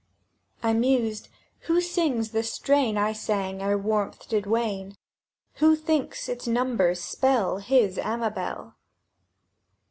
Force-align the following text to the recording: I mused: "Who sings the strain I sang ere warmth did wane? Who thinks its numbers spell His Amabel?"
I 0.63 0.73
mused: 0.73 1.29
"Who 1.69 1.79
sings 1.79 2.31
the 2.31 2.41
strain 2.41 2.97
I 2.97 3.13
sang 3.13 3.61
ere 3.61 3.77
warmth 3.77 4.27
did 4.27 4.47
wane? 4.47 4.97
Who 5.57 5.75
thinks 5.75 6.27
its 6.27 6.47
numbers 6.47 6.99
spell 6.99 7.57
His 7.59 7.99
Amabel?" 7.99 8.73